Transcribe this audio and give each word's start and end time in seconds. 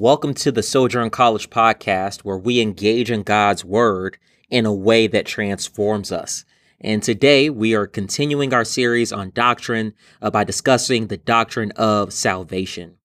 Welcome 0.00 0.34
to 0.34 0.52
the 0.52 0.62
Sojourn 0.62 1.10
College 1.10 1.50
podcast, 1.50 2.20
where 2.20 2.38
we 2.38 2.60
engage 2.60 3.10
in 3.10 3.24
God's 3.24 3.64
Word 3.64 4.16
in 4.48 4.64
a 4.64 4.72
way 4.72 5.08
that 5.08 5.26
transforms 5.26 6.12
us. 6.12 6.44
And 6.80 7.02
today 7.02 7.50
we 7.50 7.74
are 7.74 7.88
continuing 7.88 8.54
our 8.54 8.64
series 8.64 9.12
on 9.12 9.32
doctrine 9.34 9.94
uh, 10.22 10.30
by 10.30 10.44
discussing 10.44 11.08
the 11.08 11.16
doctrine 11.16 11.72
of 11.72 12.12
salvation. 12.12 12.98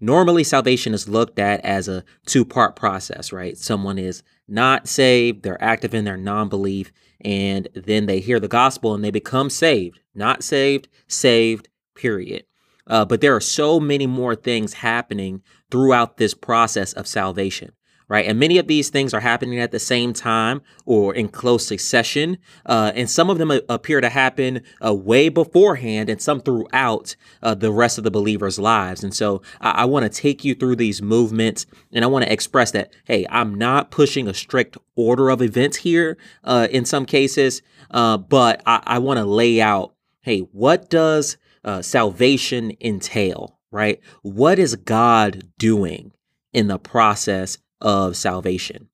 Normally, 0.00 0.42
salvation 0.42 0.94
is 0.94 1.06
looked 1.06 1.38
at 1.38 1.62
as 1.66 1.86
a 1.86 2.02
two 2.24 2.46
part 2.46 2.76
process, 2.76 3.30
right? 3.30 3.58
Someone 3.58 3.98
is 3.98 4.22
not 4.48 4.88
saved, 4.88 5.42
they're 5.42 5.62
active 5.62 5.92
in 5.92 6.06
their 6.06 6.16
non 6.16 6.48
belief, 6.48 6.92
and 7.20 7.68
then 7.74 8.06
they 8.06 8.20
hear 8.20 8.40
the 8.40 8.48
gospel 8.48 8.94
and 8.94 9.04
they 9.04 9.10
become 9.10 9.50
saved. 9.50 10.00
Not 10.14 10.42
saved, 10.42 10.88
saved, 11.08 11.68
period. 11.94 12.46
Uh, 12.86 13.04
but 13.04 13.20
there 13.20 13.36
are 13.36 13.40
so 13.40 13.78
many 13.78 14.06
more 14.06 14.34
things 14.34 14.72
happening 14.72 15.42
throughout 15.70 16.16
this 16.16 16.34
process 16.34 16.92
of 16.92 17.06
salvation, 17.06 17.72
right? 18.08 18.26
And 18.26 18.38
many 18.38 18.56
of 18.58 18.66
these 18.66 18.88
things 18.88 19.12
are 19.12 19.20
happening 19.20 19.60
at 19.60 19.70
the 19.70 19.78
same 19.78 20.12
time 20.12 20.62
or 20.86 21.14
in 21.14 21.28
close 21.28 21.66
succession. 21.66 22.38
Uh, 22.64 22.92
and 22.94 23.10
some 23.10 23.28
of 23.28 23.38
them 23.38 23.50
appear 23.68 24.00
to 24.00 24.08
happen 24.08 24.62
uh, 24.84 24.94
way 24.94 25.28
beforehand 25.28 26.08
and 26.08 26.20
some 26.20 26.40
throughout 26.40 27.16
uh, 27.42 27.54
the 27.54 27.70
rest 27.70 27.98
of 27.98 28.04
the 28.04 28.10
believers' 28.10 28.58
lives. 28.58 29.04
And 29.04 29.14
so 29.14 29.42
I, 29.60 29.70
I 29.70 29.84
want 29.84 30.10
to 30.10 30.22
take 30.22 30.44
you 30.44 30.54
through 30.54 30.76
these 30.76 31.02
movements 31.02 31.66
and 31.92 32.04
I 32.04 32.08
want 32.08 32.24
to 32.24 32.32
express 32.32 32.70
that, 32.70 32.92
hey, 33.04 33.26
I'm 33.28 33.54
not 33.54 33.90
pushing 33.90 34.26
a 34.26 34.34
strict 34.34 34.78
order 34.96 35.28
of 35.28 35.42
events 35.42 35.78
here 35.78 36.16
uh, 36.44 36.68
in 36.70 36.84
some 36.86 37.04
cases, 37.04 37.60
uh, 37.90 38.16
but 38.16 38.62
I, 38.64 38.82
I 38.86 38.98
want 39.00 39.18
to 39.18 39.24
lay 39.24 39.60
out, 39.60 39.94
hey, 40.22 40.40
what 40.52 40.88
does 40.88 41.36
uh, 41.64 41.82
salvation 41.82 42.72
entail, 42.80 43.57
right? 43.70 44.00
What 44.22 44.58
is 44.58 44.76
God 44.76 45.44
doing 45.58 46.12
in 46.52 46.68
the 46.68 46.78
process 46.78 47.58
of 47.80 48.16
salvation? 48.16 48.88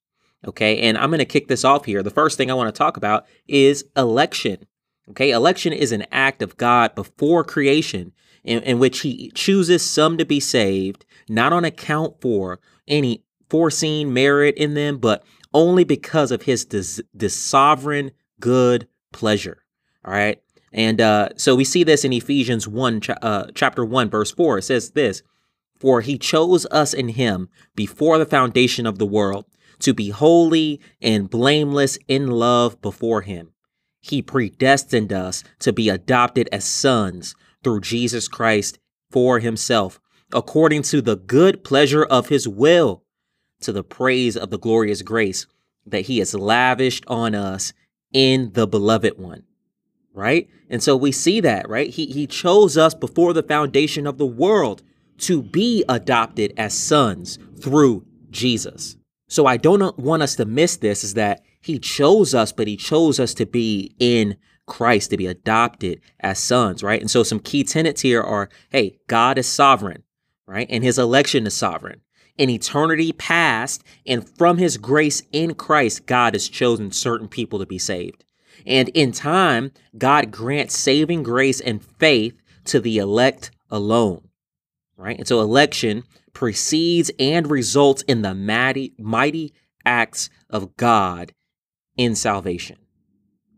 Okay, 0.47 0.81
and 0.81 0.99
I'm 0.99 1.11
going 1.11 1.21
to 1.21 1.25
kick 1.25 1.49
this 1.49 1.65
off 1.65 1.87
here. 1.87 2.03
The 2.03 2.11
first 2.11 2.37
thing 2.37 2.51
I 2.51 2.55
want 2.55 2.75
to 2.75 2.79
talk 2.79 2.97
about 2.97 3.27
is 3.49 3.85
election. 3.97 4.67
Okay, 5.11 5.31
election 5.31 5.73
is 5.73 5.93
an 5.93 6.07
act 6.13 6.43
of 6.43 6.57
God 6.57 6.95
before 6.95 7.45
creation 7.45 8.13
in, 8.43 8.63
in 8.63 8.79
which 8.79 9.01
He 9.01 9.31
chooses 9.35 9.89
some 9.89 10.19
to 10.19 10.25
be 10.25 10.41
saved, 10.41 11.07
not 11.29 11.53
on 11.53 11.65
account 11.65 12.21
for 12.21 12.61
any 12.87 13.25
foreseen 13.49 14.13
merit 14.13 14.55
in 14.57 14.75
them, 14.75 14.99
but 14.99 15.25
only 15.55 15.85
because 15.85 16.31
of 16.31 16.43
His 16.43 16.65
dis- 16.65 17.01
dis- 17.17 17.41
sovereign 17.41 18.11
good 18.41 18.87
pleasure. 19.13 19.65
All 20.05 20.13
right. 20.13 20.43
And 20.75 21.01
uh, 21.01 21.29
so 21.37 21.55
we 21.55 21.65
see 21.65 21.85
this 21.85 22.05
in 22.05 22.13
Ephesians 22.13 22.67
1, 22.67 23.01
uh, 23.23 23.47
chapter 23.55 23.85
1, 23.85 24.11
verse 24.11 24.33
4. 24.33 24.59
It 24.59 24.63
says 24.63 24.91
this 24.91 25.23
For 25.79 26.01
he 26.01 26.19
chose 26.19 26.67
us 26.67 26.93
in 26.93 27.11
him 27.11 27.49
before 27.77 28.19
the 28.19 28.27
foundation 28.27 28.85
of 28.85 28.99
the 28.99 29.07
world 29.07 29.47
to 29.79 29.95
be 29.95 30.11
holy 30.11 30.81
and 31.01 31.31
blameless 31.31 31.97
in 32.09 32.27
love 32.27 32.83
before 32.83 33.23
him. 33.23 33.53
He 34.01 34.21
predestined 34.21 35.13
us 35.13 35.45
to 35.61 35.73
be 35.73 35.89
adopted 35.89 36.49
as 36.51 36.65
sons 36.65 37.37
through 37.63 37.81
Jesus 37.81 38.27
Christ 38.27 38.79
for 39.13 39.39
himself, 39.39 40.01
according 40.33 40.83
to 40.83 41.01
the 41.01 41.17
good 41.17 41.63
pleasure 41.63 42.05
of 42.05 42.29
his 42.29 42.49
will, 42.49 43.05
to 43.61 43.71
the 43.71 43.85
praise 43.85 44.37
of 44.37 44.51
the 44.51 44.59
glorious 44.59 45.03
grace 45.03 45.47
that 45.87 46.07
he 46.07 46.19
has 46.19 46.35
lavished 46.35 47.05
on 47.07 47.35
us 47.37 47.73
in 48.13 48.51
the 48.55 48.67
beloved 48.67 49.19
one 49.19 49.45
right? 50.15 50.49
And 50.71 50.83
so 50.83 50.97
we 50.97 51.13
see 51.13 51.41
that, 51.41 51.69
right? 51.69 51.91
He, 51.91 52.07
he 52.07 52.27
chose 52.27 52.79
us 52.79 52.95
before 52.95 53.33
the 53.33 53.43
foundation 53.43 54.07
of 54.07 54.17
the 54.17 54.27
world 54.27 54.83
to 55.19 55.43
be 55.43 55.85
adopted 55.89 56.55
as 56.57 56.73
sons 56.73 57.39
through 57.61 58.07
Jesus. 58.31 58.97
So 59.29 59.47
I 59.47 59.57
don't 59.57 59.99
want 59.99 60.23
us 60.23 60.37
to 60.37 60.45
miss 60.45 60.77
this 60.77 61.05
is 61.05 61.15
that 61.15 61.43
he 61.61 61.79
chose 61.79 62.35
us, 62.35 62.53
but 62.53 62.69
he 62.69 62.77
chose 62.77 63.19
us 63.19 63.35
to 63.35 63.47
be 63.47 63.95
in 63.99 64.37
Christ, 64.67 65.11
to 65.11 65.17
be 65.17 65.27
adopted 65.27 66.01
as 66.21 66.39
sons, 66.39 66.83
right? 66.83 67.01
And 67.01 67.11
so 67.11 67.23
some 67.23 67.41
key 67.41 67.65
tenets 67.65 68.03
here 68.03 68.23
are 68.23 68.49
hey, 68.71 68.99
God 69.09 69.39
is 69.39 69.47
sovereign, 69.47 70.03
right? 70.47 70.67
And 70.71 70.85
his 70.85 70.99
election 70.99 71.47
is 71.47 71.55
sovereign. 71.55 72.01
In 72.37 72.51
eternity 72.51 73.13
past 73.13 73.85
and 74.07 74.29
from 74.37 74.59
his 74.59 74.77
grace 74.77 75.23
in 75.33 75.55
Christ, 75.55 76.07
God 76.07 76.35
has 76.35 76.49
chosen 76.49 76.91
certain 76.91 77.29
people 77.29 77.59
to 77.61 77.67
be 77.67 77.79
saved. 77.79 78.25
And 78.67 78.89
in 78.91 79.13
time, 79.13 79.73
God 79.97 80.31
grants 80.31 80.77
saving 80.77 81.23
grace 81.23 81.61
and 81.61 81.85
faith 81.85 82.35
to 82.65 82.81
the 82.81 82.99
elect 82.99 83.51
alone. 83.71 84.29
Right? 84.97 85.19
And 85.19 85.29
so 85.29 85.41
election 85.41 86.05
precedes 86.33 87.11
and 87.19 87.51
results 87.51 88.03
in 88.03 88.23
the 88.23 88.35
mighty, 88.35 88.95
mighty 88.99 89.53
acts 89.85 90.31
of 90.49 90.77
God 90.77 91.33
in 91.97 92.15
salvation. 92.15 92.79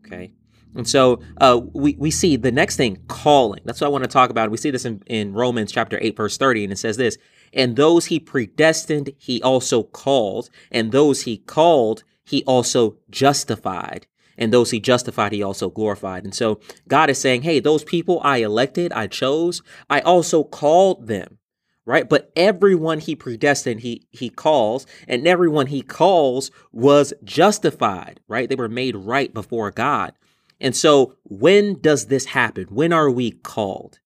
Okay. 0.05 0.31
And 0.75 0.87
so 0.87 1.21
uh, 1.41 1.59
we, 1.73 1.95
we 1.97 2.11
see 2.11 2.35
the 2.35 2.51
next 2.51 2.75
thing, 2.75 3.03
calling. 3.07 3.61
That's 3.65 3.81
what 3.81 3.87
I 3.87 3.91
want 3.91 4.03
to 4.03 4.09
talk 4.09 4.29
about. 4.29 4.51
We 4.51 4.57
see 4.57 4.69
this 4.69 4.85
in, 4.85 5.01
in 5.07 5.33
Romans 5.33 5.71
chapter 5.71 5.97
8, 5.99 6.15
verse 6.15 6.37
30, 6.37 6.65
and 6.65 6.73
it 6.73 6.77
says 6.77 6.97
this 6.97 7.17
And 7.51 7.75
those 7.75 8.05
he 8.05 8.19
predestined, 8.19 9.11
he 9.17 9.41
also 9.41 9.83
called, 9.83 10.49
and 10.71 10.91
those 10.91 11.23
he 11.23 11.37
called, 11.37 12.03
he 12.23 12.43
also 12.43 12.97
justified 13.09 14.05
and 14.37 14.53
those 14.53 14.71
he 14.71 14.79
justified, 14.79 15.31
he 15.31 15.43
also 15.43 15.69
glorified. 15.69 16.23
And 16.23 16.35
so 16.35 16.59
God 16.87 17.09
is 17.09 17.19
saying, 17.19 17.41
hey, 17.41 17.59
those 17.59 17.83
people 17.83 18.21
I 18.23 18.37
elected, 18.37 18.93
I 18.93 19.07
chose, 19.07 19.61
I 19.89 20.01
also 20.01 20.43
called 20.43 21.07
them. 21.07 21.39
Right. 21.85 22.09
But 22.09 22.33
everyone 22.35 22.99
he 22.99 23.15
predestined, 23.15 23.79
he 23.79 24.05
he 24.09 24.29
calls, 24.29 24.85
and 25.07 25.25
everyone 25.25 25.67
he 25.67 25.81
calls 25.81 26.51
was 26.73 27.13
justified. 27.23 28.19
Right. 28.27 28.49
They 28.49 28.55
were 28.55 28.67
made 28.67 28.97
right 28.97 29.33
before 29.33 29.71
God. 29.71 30.11
And 30.59 30.75
so 30.75 31.15
when 31.23 31.79
does 31.79 32.07
this 32.07 32.25
happen? 32.25 32.65
When 32.65 32.91
are 32.91 33.09
we 33.09 33.31
called? 33.31 33.99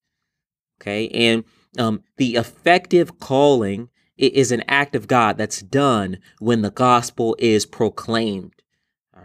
Okay. 0.79 1.07
And 1.09 1.43
um, 1.79 2.03
the 2.17 2.35
effective 2.35 3.19
calling 3.19 3.89
is 4.15 4.51
an 4.51 4.63
act 4.67 4.95
of 4.95 5.07
God 5.07 5.37
that's 5.37 5.61
done 5.61 6.19
when 6.37 6.61
the 6.61 6.69
gospel 6.69 7.35
is 7.39 7.65
proclaimed 7.65 8.60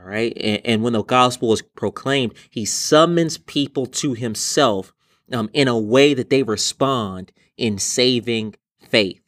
right? 0.06 0.33
And, 0.41 0.61
and, 0.65 0.83
when 0.83 0.93
the 0.93 1.03
gospel 1.03 1.53
is 1.53 1.62
proclaimed, 1.62 2.34
he 2.49 2.65
summons 2.65 3.39
people 3.39 3.87
to 3.87 4.15
himself 4.15 4.93
um, 5.33 5.50
in 5.53 5.67
a 5.69 5.78
way 5.78 6.15
that 6.15 6.31
they 6.31 6.43
respond 6.43 7.33
in 7.56 7.78
saving 7.78 8.55
faith. 8.81 9.21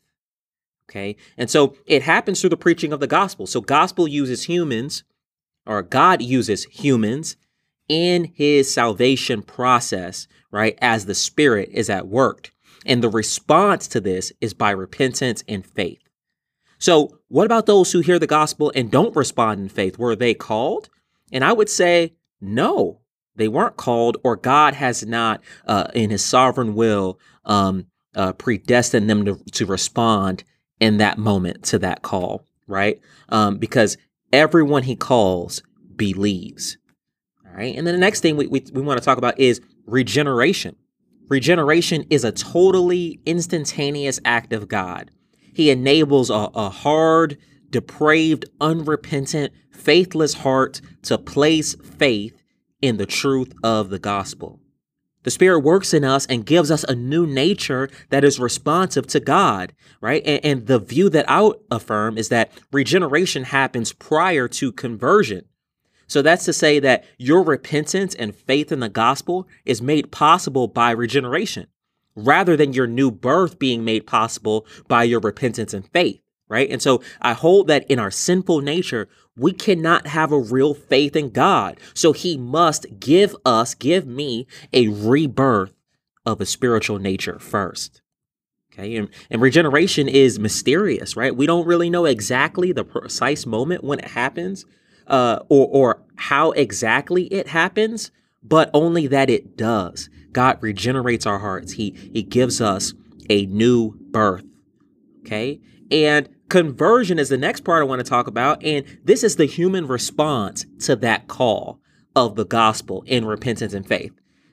Okay. 0.89 1.17
And 1.37 1.51
so 1.51 1.77
it 1.87 2.03
happens 2.03 2.41
through 2.41 2.51
the 2.51 2.57
preaching 2.57 2.93
of 2.93 3.01
the 3.01 3.07
gospel. 3.07 3.47
So 3.47 3.61
gospel 3.61 4.09
uses 4.09 4.45
humans, 4.45 5.05
or 5.67 5.83
God 5.83 6.23
uses 6.23 6.65
humans 6.65 7.37
in 7.89 8.33
his 8.35 8.73
salvation 8.73 9.43
process, 9.43 10.29
right? 10.51 10.79
As 10.81 11.07
the 11.07 11.15
spirit 11.15 11.71
is 11.73 11.91
at 11.91 12.07
work. 12.07 12.53
And 12.87 13.03
the 13.03 13.11
response 13.11 13.89
to 13.89 14.01
this 14.01 14.33
is 14.41 14.55
by 14.55 14.71
repentance 14.71 15.43
and 15.49 15.67
faith. 15.67 16.08
So, 16.79 17.19
what 17.29 17.45
about 17.45 17.67
those 17.67 17.93
who 17.93 18.01
hear 18.01 18.19
the 18.19 18.27
gospel 18.27 18.73
and 18.75 18.91
don't 18.91 19.15
respond 19.17 19.61
in 19.61 19.69
faith? 19.69 19.99
Were 19.99 20.17
they 20.17 20.35
called? 20.35 20.89
And 21.33 21.45
I 21.45 21.53
would 21.53 21.69
say, 21.69 22.15
no, 22.41 23.01
they 23.37 23.49
weren't 23.49 23.77
called, 23.77 24.17
or 24.25 24.37
God 24.37 24.75
has 24.75 25.05
not, 25.05 25.43
uh, 25.67 25.89
in 25.95 26.11
his 26.11 26.25
sovereign 26.25 26.75
will, 26.75 27.19
um, 27.45 27.87
uh, 28.15 28.33
predestined 28.33 29.11
them 29.11 29.25
to, 29.25 29.39
to 29.53 29.67
respond 29.67 30.45
in 30.81 30.99
that 30.99 31.19
moment 31.19 31.65
to 31.65 31.79
that 31.81 32.03
call, 32.03 32.45
right? 32.67 33.01
Um, 33.29 33.59
because 33.59 33.97
everyone 34.33 34.85
he 34.85 34.97
calls 34.97 35.63
believes. 35.97 36.79
All 37.47 37.53
right. 37.57 37.77
And 37.77 37.87
then 37.87 37.95
the 37.95 38.01
next 38.01 38.21
thing 38.21 38.37
we, 38.37 38.47
we, 38.47 38.65
we 38.73 38.83
want 38.83 38.99
to 38.99 39.05
talk 39.05 39.19
about 39.19 39.39
is 39.39 39.61
regeneration. 39.87 40.77
Regeneration 41.29 42.07
is 42.09 42.25
a 42.25 42.33
totally 42.33 43.21
instantaneous 43.27 44.21
act 44.25 44.53
of 44.53 44.69
God. 44.69 45.11
He 45.55 45.71
enables 45.71 46.31
a, 46.31 46.49
a 46.55 46.71
hard, 46.71 47.39
depraved, 47.71 48.47
unrepentant, 48.61 49.53
faithless 49.71 50.35
heart 50.35 50.81
to 51.03 51.19
place 51.19 51.75
faith 51.75 52.43
in 52.81 52.97
the 52.97 53.07
truth 53.07 53.53
of 53.63 53.91
the 53.91 53.99
gospel. 53.99 54.61
The 55.25 55.31
Spirit 55.31 55.61
works 55.61 55.93
in 55.93 56.05
us 56.05 56.27
and 56.27 56.47
gives 56.47 56.71
us 56.71 56.85
a 56.85 56.95
new 56.95 57.27
nature 57.27 57.91
that 58.11 58.25
is 58.25 58.39
responsive 58.39 59.07
to 59.09 59.21
God, 59.21 59.75
right? 60.01 60.23
And, 60.25 60.45
and, 60.45 60.67
the 60.67 60.79
view 60.79 61.11
that 61.11 61.27
I 61.29 61.51
affirm 61.71 62.17
is 62.17 62.29
that 62.29 62.53
regeneration 62.73 63.45
happens 63.45 63.93
prior 63.93 64.49
to 64.49 64.73
conversion. 64.73 65.45
So 66.07 66.23
that's 66.23 66.47
to 66.47 66.53
say 66.53 66.79
that 66.81 67.05
your 67.19 67.43
repentance 67.43 68.15
and 68.15 68.35
faith 68.35 68.73
in 68.73 68.81
the 68.81 68.89
gospel 68.89 69.47
is 69.67 69.83
made 69.83 70.11
possible 70.11 70.69
by 70.69 70.93
regeneration 70.93 71.67
rather 72.19 72.57
than 72.57 72.73
your 72.73 72.87
new 72.87 73.11
birth 73.11 73.59
being 73.59 73.85
made 73.85 74.07
possible 74.07 74.67
by 74.89 75.05
your 75.05 75.21
repentance 75.21 75.73
and 75.73 75.87
faith, 75.89 76.21
right? 76.49 76.69
And 76.71 76.83
so 76.83 77.03
I 77.21 77.33
hold 77.33 77.69
that 77.69 77.89
in 77.91 77.99
our 77.99 78.11
sinful 78.11 78.61
nature, 78.61 79.09
we 79.37 79.53
cannot 79.53 80.09
have 80.09 80.33
a 80.33 80.39
real 80.39 80.75
faith 80.75 81.15
in 81.15 81.31
God. 81.31 81.79
So 81.95 82.13
he 82.13 82.37
must 82.37 82.87
give 82.99 83.37
us, 83.47 83.75
give 83.75 84.07
me 84.07 84.47
a 84.73 84.89
rebirth 84.89 85.75
of 86.27 86.41
a 86.41 86.47
spiritual 86.47 86.99
nature 86.99 87.39
first. 87.39 88.03
Okay, 88.73 88.97
and, 88.97 89.09
and 89.31 89.41
regeneration 89.41 90.09
is 90.09 90.39
mysterious, 90.39 91.17
right? 91.17 91.35
We 91.35 91.47
don't 91.47 91.67
really 91.67 91.91
know 91.91 92.05
exactly 92.05 92.71
the 92.71 92.85
precise 92.85 93.45
moment 93.47 93.83
when 93.83 93.99
it 93.99 94.09
happens, 94.09 94.65
uh, 95.07 95.41
or 95.49 95.67
or 95.69 96.03
how 96.17 96.53
exactly 96.53 97.25
it 97.25 97.49
happens, 97.49 98.13
but 98.43 98.71
only 98.73 99.07
that 99.09 99.31
it 99.31 99.57
does. 99.57 100.11
God 100.33 100.59
regenerates 100.61 101.27
our 101.27 101.39
hearts. 101.39 101.73
He 101.73 101.95
He 102.13 102.23
gives 102.23 102.61
us 102.61 102.95
a 103.31 103.47
new 103.47 103.95
birth. 104.11 104.45
Okay, 105.21 105.61
and 105.91 106.29
conversion 106.49 107.19
is 107.19 107.29
the 107.29 107.37
next 107.37 107.61
part 107.61 107.83
I 107.83 107.87
want 107.87 108.01
to 108.01 108.09
talk 108.09 108.27
about, 108.27 108.65
and 108.65 108.85
this 109.05 109.23
is 109.23 109.37
the 109.37 109.47
human 109.47 109.87
response 109.87 110.65
to 110.81 110.97
that 110.97 111.29
call 111.29 111.81
of 112.17 112.37
the 112.37 112.47
gospel 112.47 113.05
in 113.07 113.25
repentance 113.25 113.75
and 113.75 113.87
faith. 113.87 114.13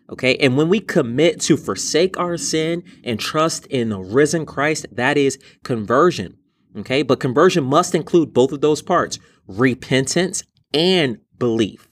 Okay. 0.09 0.35
And 0.37 0.55
when 0.55 0.69
we 0.69 0.79
commit 0.79 1.41
to 1.41 1.57
forsake 1.57 2.17
our 2.19 2.37
sin 2.37 2.83
and 3.03 3.19
trust 3.19 3.65
in 3.67 3.89
the 3.89 3.99
risen 3.99 4.45
Christ, 4.45 4.85
that 4.91 5.17
is 5.17 5.39
conversion. 5.63 6.37
Okay. 6.77 7.01
But 7.01 7.19
conversion 7.19 7.63
must 7.63 7.95
include 7.95 8.33
both 8.33 8.51
of 8.51 8.61
those 8.61 8.81
parts 8.81 9.19
repentance 9.47 10.43
and 10.73 11.19
belief. 11.37 11.89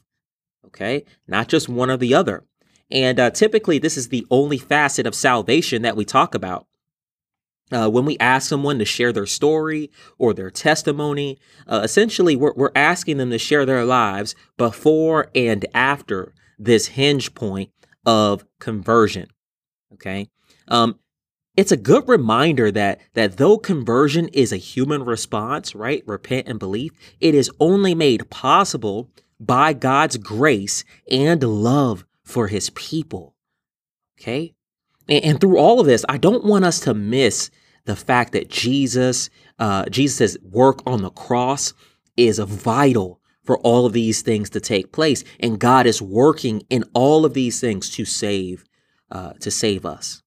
Okay. 0.68 1.06
Not 1.28 1.48
just 1.48 1.70
one 1.70 1.90
or 1.90 1.98
the 1.98 2.14
other. 2.14 2.44
And 2.94 3.20
uh, 3.20 3.32
typically, 3.32 3.80
this 3.80 3.98
is 3.98 4.10
the 4.10 4.26
only 4.30 4.60
facet 4.60 5.08
of 5.08 5.16
salvation 5.16 5.82
that 5.82 5.98
we 5.98 6.06
talk 6.06 6.36
about. 6.36 6.68
Uh, 7.72 7.90
when 7.90 8.06
we 8.06 8.18
ask 8.20 8.48
someone 8.48 8.78
to 8.78 8.86
share 8.86 9.12
their 9.12 9.26
story 9.26 9.90
or 10.20 10.32
their 10.32 10.52
testimony, 10.52 11.40
uh, 11.68 11.82
essentially 11.84 12.36
we're, 12.36 12.54
we're 12.56 12.72
asking 12.76 13.18
them 13.18 13.32
to 13.32 13.40
share 13.40 13.66
their 13.66 13.84
lives 13.84 14.36
before 14.58 15.32
and 15.34 15.66
after 15.74 16.34
this 16.60 16.88
hinge 16.88 17.34
point 17.34 17.72
of 18.06 18.46
conversion. 18.60 19.28
Okay. 19.94 20.28
Um, 20.68 21.00
it's 21.58 21.72
a 21.72 21.78
good 21.78 22.08
reminder 22.08 22.70
that 22.72 23.00
that 23.14 23.38
though 23.38 23.58
conversion 23.58 24.28
is 24.30 24.52
a 24.52 24.58
human 24.58 25.04
response, 25.04 25.74
right? 25.74 26.04
Repent 26.06 26.48
and 26.48 26.60
believe, 26.60 26.92
it 27.20 27.34
is 27.34 27.50
only 27.60 27.96
made 27.96 28.30
possible 28.30 29.10
by 29.40 29.74
God's 29.74 30.18
grace 30.18 30.84
and 31.10 31.42
love 31.42 32.06
for 32.24 32.48
his 32.48 32.70
people. 32.72 33.36
Okay? 34.20 34.56
And, 35.08 35.24
and 35.24 35.42
through 35.42 35.58
all 35.58 35.80
of 35.80 35.86
this, 35.86 36.06
I 36.08 36.18
don't 36.18 36.46
want 36.46 36.66
us 36.66 36.80
to 36.82 36.94
miss 36.94 37.50
the 37.86 37.96
fact 37.96 38.32
that 38.34 38.50
Jesus, 38.50 39.30
uh, 39.60 39.86
Jesus' 39.86 40.38
work 40.42 40.82
on 40.86 41.02
the 41.02 41.10
cross 41.10 41.74
is 42.16 42.40
vital 42.40 43.20
for 43.44 43.58
all 43.60 43.86
of 43.86 43.94
these 43.94 44.22
things 44.22 44.50
to 44.52 44.62
take 44.62 44.94
place. 44.94 45.24
And 45.40 45.60
God 45.60 45.86
is 45.86 46.02
working 46.02 46.64
in 46.70 46.86
all 46.94 47.26
of 47.26 47.34
these 47.34 47.60
things 47.60 47.90
to 47.92 48.06
save, 48.06 48.64
uh, 49.12 49.34
to 49.42 49.52
save 49.52 49.86
us. 49.86 50.24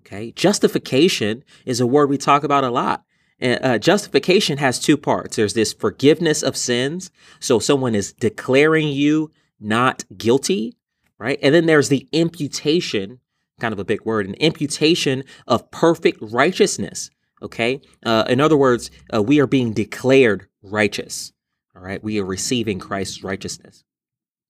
Okay. 0.00 0.32
Justification 0.32 1.44
is 1.64 1.80
a 1.80 1.86
word 1.86 2.08
we 2.08 2.18
talk 2.18 2.44
about 2.44 2.64
a 2.64 2.70
lot. 2.70 3.04
And 3.40 3.64
uh, 3.64 3.78
justification 3.78 4.58
has 4.58 4.78
two 4.78 4.96
parts. 4.96 5.36
There's 5.36 5.54
this 5.54 5.72
forgiveness 5.72 6.42
of 6.42 6.56
sins. 6.56 7.10
So 7.40 7.58
someone 7.58 7.94
is 7.94 8.12
declaring 8.12 8.88
you 8.88 9.30
not 9.58 10.04
guilty, 10.16 10.76
right? 11.20 11.38
And 11.42 11.54
then 11.54 11.66
there's 11.66 11.90
the 11.90 12.08
imputation, 12.10 13.20
kind 13.60 13.72
of 13.72 13.78
a 13.78 13.84
big 13.84 14.04
word, 14.04 14.26
an 14.26 14.34
imputation 14.34 15.22
of 15.46 15.70
perfect 15.70 16.18
righteousness. 16.20 17.10
Okay. 17.42 17.80
Uh, 18.04 18.24
in 18.28 18.40
other 18.40 18.56
words, 18.56 18.90
uh, 19.14 19.22
we 19.22 19.38
are 19.38 19.46
being 19.46 19.72
declared 19.72 20.48
righteous. 20.62 21.32
All 21.76 21.82
right. 21.82 22.02
We 22.02 22.18
are 22.18 22.24
receiving 22.24 22.78
Christ's 22.78 23.22
righteousness. 23.22 23.84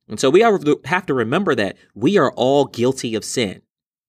And 0.08 0.19
so 0.19 0.31
we 0.31 0.40
have 0.40 1.06
to 1.06 1.14
remember 1.14 1.55
that 1.55 1.76
we 1.94 2.17
are 2.17 2.32
all 2.32 2.64
guilty 2.64 3.14
of 3.14 3.25
sin. 3.25 3.62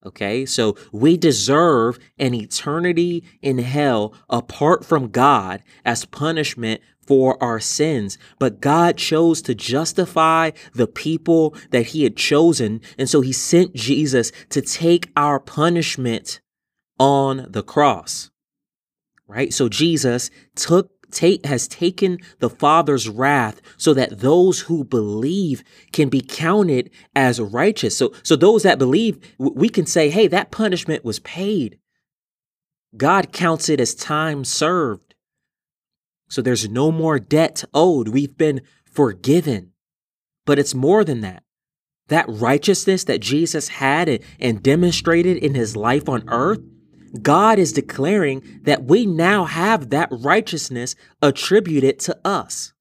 Okay. 0.06 0.46
So 0.46 0.76
we 0.92 1.16
deserve 1.16 2.00
an 2.18 2.34
eternity 2.34 3.24
in 3.42 3.60
hell 3.60 4.14
apart 4.30 4.84
from 4.84 5.10
God 5.10 5.62
as 5.86 6.06
punishment 6.06 6.82
for 7.06 7.42
our 7.44 7.60
sins. 7.60 8.18
But 8.40 8.62
God 8.62 8.98
chose 8.98 9.42
to 9.44 9.54
justify 9.54 10.52
the 10.74 10.88
people 10.88 11.56
that 11.70 11.88
he 11.88 12.04
had 12.04 12.16
chosen. 12.16 12.82
And 12.98 13.10
so 13.10 13.22
he 13.22 13.32
sent 13.32 13.76
Jesus 13.76 14.32
to 14.50 14.62
take 14.62 15.12
our 15.16 15.40
punishment 15.40 16.42
on 17.00 17.48
the 17.50 17.64
cross. 17.64 18.32
Right. 19.28 19.54
So 19.54 19.70
Jesus 19.70 20.30
took 20.56 20.92
take, 21.12 21.46
has 21.46 21.68
taken 21.68 22.18
the 22.40 22.50
Father's 22.50 23.10
wrath 23.10 23.62
so 23.78 23.94
that 23.94 24.20
those 24.20 24.62
who 24.62 24.84
believe 24.84 25.64
can 25.92 26.10
be 26.10 26.22
counted 26.22 26.90
as 27.16 27.40
righteous. 27.40 27.98
So, 27.98 28.14
so 28.24 28.36
those 28.36 28.64
that 28.64 28.80
believe, 28.80 29.20
we 29.38 29.70
can 29.70 29.86
say, 29.86 30.10
hey, 30.10 30.28
that 30.28 30.52
punishment 30.52 31.06
was 31.06 31.20
paid. 31.20 31.78
God 32.96 33.32
counts 33.32 33.70
it 33.70 33.80
as 33.80 33.96
time 33.96 34.44
served. 34.44 35.16
So 36.30 36.42
there's 36.42 36.70
no 36.70 36.92
more 36.92 37.20
debt 37.20 37.64
owed. 37.74 38.08
We've 38.08 38.38
been 38.38 38.62
forgiven. 38.86 39.74
But 40.46 40.60
it's 40.60 40.74
more 40.74 41.04
than 41.04 41.22
that. 41.22 41.44
That 42.08 42.26
righteousness 42.28 43.04
that 43.06 43.22
Jesus 43.22 43.68
had 43.68 44.22
and 44.40 44.64
demonstrated 44.64 45.38
in 45.38 45.56
his 45.56 45.76
life 45.76 46.10
on 46.10 46.24
earth, 46.28 46.62
God 47.22 47.60
is 47.60 47.74
declaring 47.74 48.62
that 48.64 48.86
we 48.86 49.06
now 49.06 49.46
have 49.46 49.90
that 49.90 50.10
righteousness 50.12 50.96
attributed 51.22 52.00
to 52.00 52.18
us. 52.24 52.74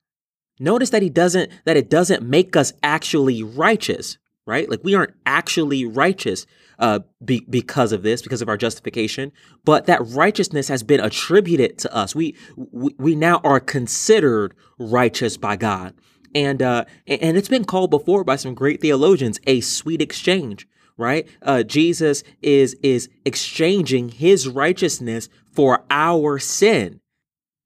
Notice 0.58 0.90
that 0.90 1.02
he 1.02 1.08
doesn't 1.08 1.50
that 1.64 1.76
it 1.76 1.88
doesn't 1.88 2.22
make 2.22 2.54
us 2.54 2.72
actually 2.82 3.42
righteous, 3.42 4.18
right? 4.46 4.68
Like 4.68 4.84
we 4.84 4.94
aren't 4.94 5.14
actually 5.24 5.86
righteous 5.86 6.46
uh, 6.78 7.00
be, 7.24 7.46
because 7.48 7.92
of 7.92 8.02
this, 8.02 8.22
because 8.22 8.42
of 8.42 8.48
our 8.48 8.56
justification, 8.56 9.32
but 9.64 9.86
that 9.86 10.06
righteousness 10.06 10.68
has 10.68 10.82
been 10.82 11.00
attributed 11.00 11.78
to 11.78 11.94
us. 11.94 12.14
We 12.14 12.36
we, 12.56 12.94
we 12.98 13.14
now 13.16 13.40
are 13.42 13.60
considered 13.60 14.54
righteous 14.78 15.38
by 15.38 15.56
God, 15.56 15.94
and 16.34 16.60
uh, 16.62 16.84
and 17.06 17.36
it's 17.36 17.48
been 17.48 17.64
called 17.64 17.90
before 17.90 18.22
by 18.22 18.36
some 18.36 18.54
great 18.54 18.80
theologians 18.80 19.40
a 19.46 19.60
sweet 19.60 20.02
exchange 20.02 20.68
right? 20.96 21.28
Uh, 21.42 21.62
Jesus 21.62 22.22
is 22.42 22.74
is 22.82 23.08
exchanging 23.24 24.10
his 24.10 24.48
righteousness 24.48 25.28
for 25.52 25.84
our 25.90 26.38
sin. 26.38 27.00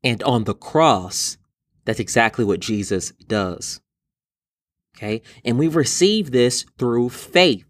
And 0.02 0.22
on 0.22 0.44
the 0.44 0.54
cross, 0.54 1.38
that's 1.84 2.00
exactly 2.00 2.44
what 2.44 2.60
Jesus 2.60 3.12
does. 3.26 3.80
Okay? 4.96 5.22
And 5.44 5.58
we 5.58 5.68
receive 5.68 6.30
this 6.30 6.64
through 6.78 7.10
faith. 7.10 7.64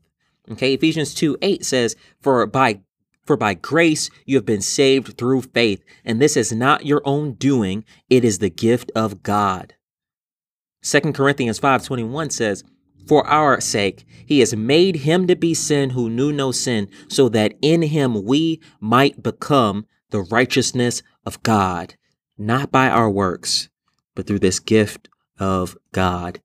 Okay? 0.51 0.75
Ephesians 0.75 1.15
2 1.15 1.39
8 1.41 1.65
says, 1.65 1.97
For 2.21 2.47
by 2.47 2.81
for 3.25 3.37
by 3.39 3.55
grace 3.55 4.11
you 4.27 4.37
have 4.37 4.45
been 4.45 4.61
saved 4.61 5.17
through 5.17 5.43
faith, 5.43 5.83
and 6.05 6.21
this 6.21 6.37
is 6.37 6.53
not 6.53 6.85
your 6.85 7.01
own 7.05 7.33
doing, 7.33 7.85
it 8.11 8.23
is 8.23 8.39
the 8.39 8.51
gift 8.51 8.93
of 8.95 9.23
God. 9.23 9.75
2 10.83 11.15
Corinthians 11.15 11.59
5:21 11.59 12.31
says, 12.31 12.65
for 13.07 13.27
our 13.27 13.61
sake, 13.61 14.05
he 14.27 14.41
has 14.41 14.57
made 14.57 14.97
him 14.97 15.27
to 15.27 15.37
be 15.37 15.55
sin 15.55 15.91
who 15.91 16.09
knew 16.09 16.33
no 16.33 16.53
sin, 16.53 16.89
so 17.09 17.29
that 17.31 17.55
in 17.61 17.83
him 17.83 18.25
we 18.25 18.61
might 18.81 19.23
become 19.23 19.87
the 20.11 20.23
righteousness 20.23 21.03
of 21.27 21.43
God, 21.43 21.95
not 22.39 22.71
by 22.71 22.89
our 22.89 23.11
works, 23.11 23.69
but 24.15 24.27
through 24.27 24.39
this 24.39 24.61
gift 24.61 25.09
of 25.39 25.77
God. 25.93 26.41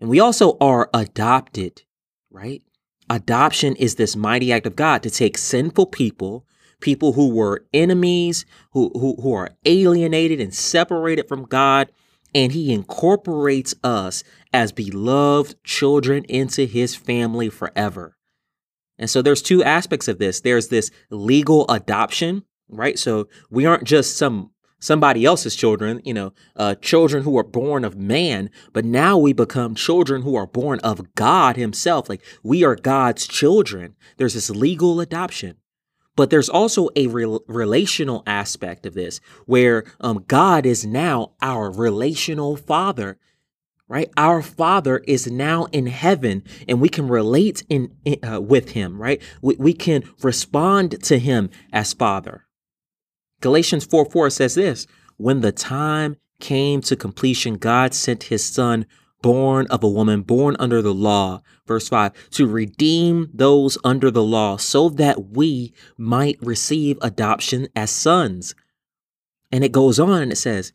And 0.00 0.08
we 0.08 0.18
also 0.18 0.56
are 0.60 0.88
adopted, 0.94 1.82
right? 2.30 2.62
Adoption 3.08 3.76
is 3.76 3.96
this 3.96 4.16
mighty 4.16 4.52
act 4.52 4.66
of 4.66 4.76
God 4.76 5.02
to 5.02 5.10
take 5.10 5.36
sinful 5.36 5.86
people, 5.86 6.46
people 6.80 7.12
who 7.12 7.28
were 7.28 7.66
enemies, 7.74 8.46
who, 8.72 8.90
who, 8.94 9.16
who 9.20 9.34
are 9.34 9.50
alienated 9.66 10.40
and 10.40 10.54
separated 10.54 11.28
from 11.28 11.44
God, 11.44 11.92
and 12.34 12.52
he 12.52 12.72
incorporates 12.72 13.74
us 13.82 14.22
as 14.52 14.72
beloved 14.72 15.62
children 15.64 16.24
into 16.24 16.64
his 16.64 16.94
family 16.94 17.48
forever. 17.48 18.16
And 18.98 19.08
so 19.08 19.22
there's 19.22 19.42
two 19.42 19.64
aspects 19.64 20.08
of 20.08 20.18
this. 20.18 20.40
There's 20.40 20.68
this 20.68 20.90
legal 21.08 21.66
adoption, 21.70 22.44
right? 22.68 22.98
So 22.98 23.28
we 23.50 23.64
aren't 23.64 23.84
just 23.84 24.16
some 24.16 24.50
somebody 24.80 25.24
else's 25.24 25.54
children, 25.54 26.00
you 26.04 26.14
know, 26.14 26.32
uh, 26.56 26.74
children 26.76 27.22
who 27.22 27.36
are 27.38 27.44
born 27.44 27.84
of 27.84 27.96
man, 27.96 28.50
but 28.72 28.84
now 28.84 29.16
we 29.16 29.32
become 29.32 29.74
children 29.74 30.22
who 30.22 30.34
are 30.36 30.46
born 30.46 30.80
of 30.80 31.14
God 31.14 31.56
Himself. 31.56 32.08
Like 32.08 32.22
we 32.42 32.64
are 32.64 32.74
God's 32.74 33.26
children. 33.26 33.94
There's 34.16 34.34
this 34.34 34.50
legal 34.50 35.00
adoption. 35.00 35.56
But 36.16 36.30
there's 36.30 36.48
also 36.48 36.88
a 36.96 37.06
re- 37.06 37.38
relational 37.46 38.22
aspect 38.26 38.84
of 38.86 38.94
this 38.94 39.20
where 39.46 39.84
um, 40.00 40.24
God 40.26 40.66
is 40.66 40.84
now 40.84 41.32
our 41.40 41.70
relational 41.70 42.56
father, 42.56 43.18
right? 43.88 44.10
Our 44.16 44.42
father 44.42 44.98
is 44.98 45.30
now 45.30 45.66
in 45.66 45.86
heaven 45.86 46.42
and 46.68 46.80
we 46.80 46.88
can 46.88 47.08
relate 47.08 47.64
in, 47.68 47.96
uh, 48.22 48.40
with 48.40 48.70
him, 48.70 49.00
right? 49.00 49.22
We, 49.40 49.56
we 49.56 49.72
can 49.72 50.04
respond 50.22 51.02
to 51.04 51.18
him 51.18 51.50
as 51.72 51.92
father. 51.92 52.46
Galatians 53.40 53.84
4 53.86 54.04
4 54.10 54.30
says 54.30 54.54
this 54.54 54.86
When 55.16 55.40
the 55.40 55.52
time 55.52 56.16
came 56.40 56.80
to 56.82 56.96
completion, 56.96 57.54
God 57.54 57.94
sent 57.94 58.24
his 58.24 58.44
son 58.44 58.86
born 59.22 59.66
of 59.68 59.82
a 59.82 59.88
woman, 59.88 60.22
born 60.22 60.56
under 60.58 60.82
the 60.82 60.94
law. 60.94 61.42
Verse 61.66 61.88
5 61.88 62.30
to 62.30 62.46
redeem 62.46 63.30
those 63.32 63.78
under 63.84 64.10
the 64.10 64.22
law 64.22 64.56
so 64.56 64.88
that 64.88 65.30
we 65.30 65.72
might 65.96 66.38
receive 66.40 66.98
adoption 67.00 67.68
as 67.76 67.90
sons. 67.90 68.54
And 69.52 69.64
it 69.64 69.72
goes 69.72 69.98
on 69.98 70.22
and 70.22 70.32
it 70.32 70.36
says, 70.36 70.72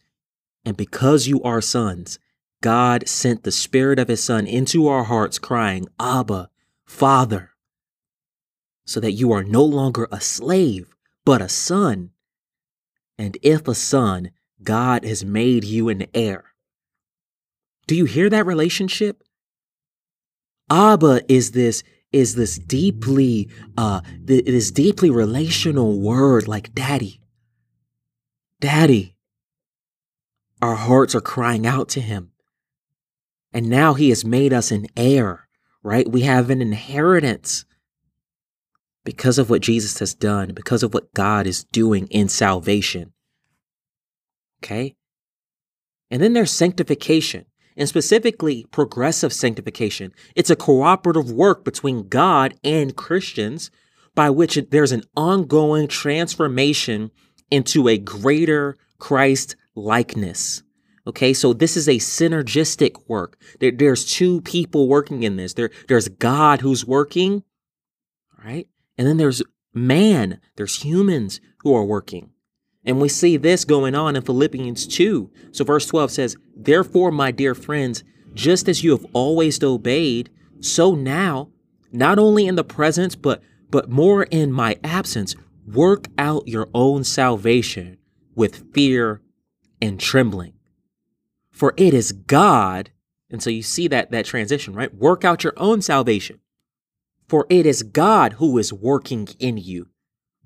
And 0.63 0.77
because 0.77 1.27
you 1.27 1.41
are 1.43 1.61
sons, 1.61 2.19
God 2.61 3.07
sent 3.07 3.43
the 3.43 3.51
Spirit 3.51 3.99
of 3.99 4.07
His 4.07 4.23
Son 4.23 4.47
into 4.47 4.87
our 4.87 5.03
hearts, 5.03 5.37
crying, 5.37 5.87
Abba, 5.99 6.49
Father, 6.85 7.51
so 8.85 8.99
that 8.99 9.13
you 9.13 9.31
are 9.31 9.43
no 9.43 9.63
longer 9.63 10.07
a 10.11 10.21
slave, 10.21 10.95
but 11.25 11.41
a 11.41 11.49
son. 11.49 12.11
And 13.17 13.37
if 13.41 13.67
a 13.67 13.75
son, 13.75 14.31
God 14.63 15.05
has 15.05 15.23
made 15.23 15.63
you 15.63 15.89
an 15.89 16.05
heir. 16.13 16.54
Do 17.87 17.95
you 17.95 18.05
hear 18.05 18.29
that 18.29 18.45
relationship? 18.45 19.23
Abba 20.69 21.21
is 21.31 21.51
this 21.51 21.83
is 22.11 22.35
this 22.35 22.57
deeply 22.57 23.49
uh 23.77 24.01
this 24.19 24.71
deeply 24.71 25.09
relational 25.09 25.99
word 25.99 26.47
like 26.47 26.73
daddy. 26.73 27.21
Daddy. 28.59 29.15
Our 30.61 30.75
hearts 30.75 31.13
are 31.13 31.21
crying 31.21 31.67
out 31.67 31.89
to 31.89 32.01
him. 32.01 32.31
And 33.53 33.69
now 33.69 33.93
he 33.93 34.09
has 34.09 34.25
made 34.25 34.51
us 34.51 34.71
an 34.71 34.87
heir, 34.97 35.47
right? 35.83 36.09
We 36.09 36.21
have 36.21 36.49
an 36.49 36.61
inheritance 36.61 37.65
because 39.05 39.37
of 39.37 39.49
what 39.49 39.61
Jesus 39.61 39.99
has 39.99 40.13
done, 40.13 40.53
because 40.53 40.83
of 40.83 40.93
what 40.93 41.13
God 41.13 41.47
is 41.47 41.63
doing 41.65 42.07
in 42.07 42.27
salvation. 42.27 43.13
Okay? 44.61 44.95
And 46.09 46.21
then 46.21 46.33
there's 46.33 46.51
sanctification, 46.51 47.45
and 47.77 47.87
specifically 47.87 48.65
progressive 48.71 49.33
sanctification. 49.33 50.13
It's 50.35 50.49
a 50.49 50.55
cooperative 50.55 51.31
work 51.31 51.63
between 51.63 52.07
God 52.07 52.55
and 52.63 52.95
Christians 52.95 53.71
by 54.13 54.29
which 54.29 54.57
there's 54.71 54.93
an 54.93 55.03
ongoing 55.15 55.87
transformation 55.87 57.11
into 57.51 57.87
a 57.87 57.97
greater 57.97 58.77
Christ 58.97 59.55
likeness. 59.75 60.63
Okay, 61.07 61.33
so 61.33 61.53
this 61.53 61.77
is 61.77 61.87
a 61.87 61.97
synergistic 61.97 62.93
work. 63.07 63.39
There, 63.59 63.71
there's 63.71 64.05
two 64.05 64.41
people 64.41 64.87
working 64.87 65.23
in 65.23 65.35
this. 65.35 65.53
There, 65.53 65.69
there's 65.87 66.07
God 66.07 66.61
who's 66.61 66.85
working, 66.85 67.43
right? 68.43 68.67
And 68.97 69.07
then 69.07 69.17
there's 69.17 69.43
man, 69.73 70.39
there's 70.55 70.83
humans 70.83 71.39
who 71.59 71.75
are 71.75 71.85
working. 71.85 72.31
And 72.85 73.01
we 73.01 73.09
see 73.09 73.37
this 73.37 73.65
going 73.65 73.95
on 73.95 74.15
in 74.15 74.21
Philippians 74.21 74.85
2. 74.87 75.31
So 75.51 75.63
verse 75.63 75.87
12 75.87 76.11
says, 76.11 76.37
Therefore, 76.55 77.11
my 77.11 77.31
dear 77.31 77.55
friends, 77.55 78.03
just 78.33 78.69
as 78.69 78.83
you 78.83 78.91
have 78.91 79.05
always 79.13 79.61
obeyed, 79.63 80.29
so 80.59 80.93
now, 80.93 81.49
not 81.91 82.19
only 82.19 82.47
in 82.47 82.55
the 82.55 82.63
presence, 82.63 83.15
but 83.15 83.41
but 83.71 83.89
more 83.89 84.23
in 84.23 84.51
my 84.51 84.77
absence, 84.83 85.35
work 85.67 86.07
out 86.17 86.47
your 86.47 86.69
own 86.73 87.03
salvation 87.03 87.97
with 88.35 88.73
fear 88.73 89.21
and 89.81 89.99
trembling. 89.99 90.53
For 91.51 91.73
it 91.75 91.93
is 91.93 92.11
God, 92.11 92.91
and 93.29 93.41
so 93.41 93.49
you 93.49 93.63
see 93.63 93.87
that 93.87 94.11
that 94.11 94.25
transition, 94.25 94.73
right? 94.73 94.93
Work 94.93 95.25
out 95.25 95.43
your 95.43 95.53
own 95.57 95.81
salvation. 95.81 96.39
For 97.27 97.47
it 97.49 97.65
is 97.65 97.81
God 97.81 98.33
who 98.33 98.57
is 98.59 98.71
working 98.71 99.27
in 99.39 99.57
you, 99.57 99.87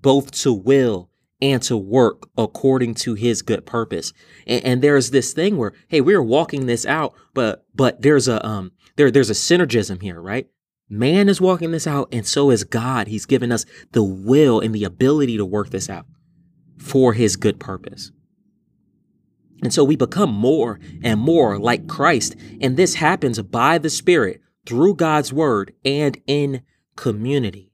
both 0.01 0.31
to 0.41 0.53
will 0.53 1.10
and 1.41 1.62
to 1.63 1.77
work 1.77 2.29
according 2.38 2.93
to 2.93 3.13
his 3.13 3.41
good 3.41 3.65
purpose. 3.65 4.13
And, 4.46 4.63
and, 4.65 4.81
there's 4.81 5.12
this 5.12 5.34
thing 5.34 5.58
where, 5.58 5.74
hey, 5.88 6.01
we're 6.01 6.22
walking 6.22 6.65
this 6.65 6.86
out, 6.86 7.13
but 7.34 7.65
but 7.74 8.01
there's 8.01 8.27
a 8.27 8.46
um 8.46 8.72
there 8.96 9.12
there's 9.12 9.29
a 9.29 9.34
synergism 9.34 10.01
here, 10.01 10.22
right? 10.22 10.48
Man 10.89 11.29
is 11.29 11.39
walking 11.39 11.72
this 11.72 11.86
out, 11.86 12.10
and 12.12 12.25
so 12.25 12.50
is 12.50 12.63
God. 12.63 13.08
He's 13.08 13.25
given 13.25 13.51
us 13.51 13.65
the 13.91 14.03
will 14.03 14.60
and 14.60 14.74
the 14.74 14.84
ability 14.84 15.38
to 15.38 15.46
work 15.46 15.69
this 15.69 15.89
out 15.89 16.05
for 16.77 17.13
his 17.13 17.36
good 17.36 17.60
purpose. 17.60 18.12
And 19.62 19.74
so 19.74 19.84
we 19.84 19.96
become 19.96 20.34
more 20.34 20.79
and 21.03 21.19
more 21.19 21.60
like 21.60 21.88
Christ. 21.88 22.36
And 22.62 22.77
this 22.77 22.96
happens 22.96 23.41
by 23.41 23.77
the 23.77 23.89
Spirit 23.89 24.41
through 24.65 24.96
God's 24.96 25.34
word 25.34 25.74
and 25.84 26.19
in 26.27 26.62
community. 26.96 27.69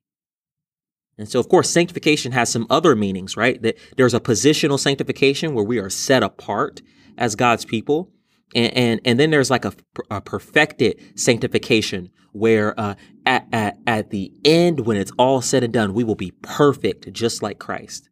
And 1.17 1.29
so, 1.29 1.39
of 1.39 1.47
course, 1.47 1.69
sanctification 1.69 2.33
has 2.33 2.49
some 2.49 2.67
other 2.69 2.95
meanings, 2.95 3.37
right? 3.37 3.61
That 3.61 3.77
there's 3.95 4.13
a 4.13 4.19
positional 4.19 4.79
sanctification 4.79 5.53
where 5.53 5.63
we 5.63 5.79
are 5.79 5.89
set 5.89 6.23
apart 6.23 6.81
as 7.17 7.35
God's 7.35 7.63
people. 7.63 8.11
And, 8.53 8.73
and, 8.73 9.01
and 9.05 9.19
then 9.19 9.31
there's 9.31 9.49
like 9.49 9.65
a, 9.65 9.73
a 10.11 10.21
perfected 10.21 10.99
sanctification 11.17 12.09
where 12.33 12.77
uh, 12.79 12.95
at, 13.25 13.47
at, 13.53 13.77
at 13.87 14.09
the 14.09 14.31
end, 14.43 14.81
when 14.81 14.97
it's 14.97 15.11
all 15.17 15.41
said 15.41 15.63
and 15.63 15.73
done, 15.73 15.93
we 15.93 16.03
will 16.03 16.15
be 16.15 16.31
perfect 16.41 17.11
just 17.13 17.41
like 17.41 17.59
Christ. 17.59 18.09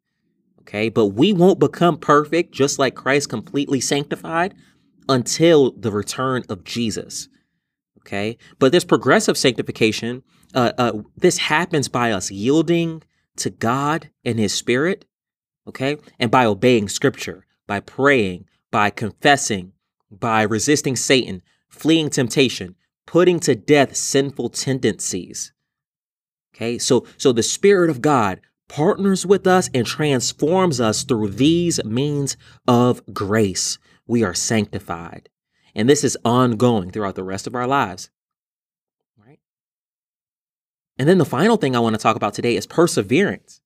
Okay. 0.61 0.87
But 0.87 1.07
we 1.07 1.33
won't 1.33 1.59
become 1.59 1.97
perfect 1.97 2.53
just 2.53 2.79
like 2.79 2.95
Christ, 2.95 3.27
completely 3.27 3.81
sanctified 3.81 4.55
until 5.09 5.71
the 5.71 5.91
return 5.91 6.43
of 6.47 6.63
Jesus. 6.63 7.27
Okay. 8.05 8.37
But 8.59 8.71
this 8.71 8.83
progressive 8.83 9.37
sanctification 9.37 10.23
uh, 10.53 10.71
uh, 10.77 10.91
this 11.17 11.37
happens 11.37 11.87
by 11.87 12.11
us 12.11 12.31
yielding 12.31 13.03
to 13.37 13.49
God 13.49 14.09
and 14.23 14.37
His 14.37 14.53
Spirit, 14.53 15.05
okay, 15.67 15.97
and 16.19 16.29
by 16.29 16.45
obeying 16.45 16.89
Scripture, 16.89 17.45
by 17.67 17.79
praying, 17.79 18.45
by 18.71 18.89
confessing, 18.89 19.73
by 20.11 20.43
resisting 20.43 20.95
Satan, 20.95 21.41
fleeing 21.69 22.09
temptation, 22.09 22.75
putting 23.07 23.39
to 23.41 23.55
death 23.55 23.95
sinful 23.95 24.49
tendencies. 24.49 25.51
Okay, 26.55 26.77
so 26.77 27.07
so 27.17 27.31
the 27.31 27.43
Spirit 27.43 27.89
of 27.89 28.01
God 28.01 28.39
partners 28.69 29.25
with 29.25 29.47
us 29.47 29.69
and 29.73 29.85
transforms 29.85 30.79
us 30.79 31.03
through 31.03 31.29
these 31.29 31.83
means 31.83 32.37
of 32.67 33.01
grace. 33.11 33.79
We 34.05 34.23
are 34.23 34.33
sanctified. 34.33 35.29
And 35.75 35.89
this 35.89 36.03
is 36.03 36.17
ongoing 36.23 36.91
throughout 36.91 37.15
the 37.15 37.23
rest 37.23 37.47
of 37.47 37.55
our 37.55 37.67
lives. 37.67 38.09
Right? 39.17 39.39
And 40.97 41.07
then 41.07 41.17
the 41.17 41.25
final 41.25 41.57
thing 41.57 41.75
I 41.75 41.79
want 41.79 41.95
to 41.95 42.01
talk 42.01 42.15
about 42.15 42.33
today 42.33 42.55
is 42.55 42.67
perseverance. 42.67 43.61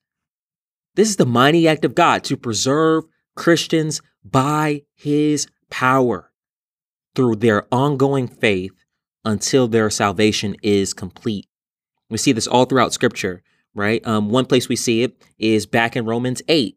This 0.96 1.10
is 1.10 1.18
the 1.18 1.26
mighty 1.26 1.68
act 1.68 1.86
of 1.86 1.96
God 1.96 2.24
to 2.26 2.38
preserve 2.38 3.06
Christians 3.36 4.02
by 4.24 4.84
his 4.96 5.48
power 5.70 6.32
through 7.16 7.36
their 7.36 7.66
ongoing 7.72 8.28
faith 8.28 8.72
until 9.26 9.68
their 9.68 9.90
salvation 9.90 10.56
is 10.64 10.94
complete. 10.94 11.48
We 12.10 12.18
see 12.18 12.32
this 12.32 12.48
all 12.48 12.66
throughout 12.66 12.94
scripture, 12.94 13.44
right? 13.76 14.06
Um, 14.08 14.30
one 14.30 14.46
place 14.46 14.70
we 14.70 14.76
see 14.76 15.04
it 15.04 15.22
is 15.38 15.66
back 15.66 15.96
in 15.96 16.06
Romans 16.06 16.42
8. 16.48 16.77